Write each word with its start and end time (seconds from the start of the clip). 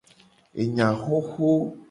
Enya 0.61 0.87
xoxo. 1.03 1.49